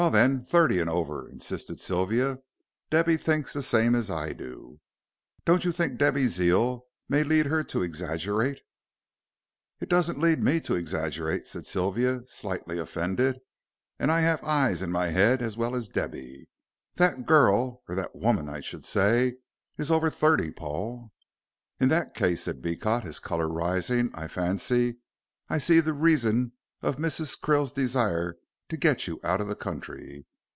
"Well, 0.01 0.09
then, 0.09 0.43
thirty 0.45 0.79
and 0.79 0.89
over," 0.89 1.29
insisted 1.29 1.79
Sylvia. 1.79 2.39
"Debby 2.89 3.17
thinks 3.17 3.53
the 3.53 3.61
same 3.61 3.93
as 3.93 4.09
I 4.09 4.33
do." 4.33 4.79
"Don't 5.45 5.63
you 5.63 5.71
think 5.71 5.99
Debby's 5.99 6.31
zeal 6.31 6.87
may 7.07 7.23
lead 7.23 7.45
her 7.45 7.63
to 7.65 7.83
exaggerate?" 7.83 8.61
"It 9.79 9.89
doesn't 9.89 10.19
lead 10.19 10.41
me 10.41 10.59
to 10.61 10.73
exaggerate," 10.73 11.47
said 11.47 11.67
Sylvia, 11.67 12.23
slightly 12.25 12.79
offended; 12.79 13.41
"and 13.99 14.11
I 14.11 14.21
have 14.21 14.43
eyes 14.43 14.81
in 14.81 14.91
my 14.91 15.09
head 15.09 15.39
as 15.43 15.55
well 15.55 15.75
as 15.75 15.87
Debby. 15.87 16.49
That 16.95 17.27
girl, 17.27 17.83
or 17.87 17.93
that 17.93 18.15
woman, 18.15 18.49
I 18.49 18.59
should 18.61 18.87
say, 18.87 19.35
is 19.77 19.91
over 19.91 20.09
thirty, 20.09 20.49
Paul." 20.49 21.11
"In 21.79 21.89
that 21.89 22.15
case," 22.15 22.41
said 22.41 22.63
Beecot, 22.63 23.03
his 23.03 23.19
color 23.19 23.47
rising, 23.47 24.09
"I 24.15 24.27
fancy 24.27 24.97
I 25.47 25.59
see 25.59 25.79
the 25.79 25.93
reason 25.93 26.53
of 26.81 26.95
Mrs. 26.95 27.39
Krill's 27.39 27.71
desire 27.71 28.39
to 28.69 28.77
get 28.77 29.05
you 29.05 29.19
out 29.21 29.41
of 29.41 29.47
the 29.49 29.55
country. 29.55 30.25